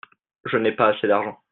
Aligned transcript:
Je 0.45 0.57
n'ai 0.57 0.71
pas 0.71 0.87
assez 0.95 1.05
d'argent. 1.05 1.39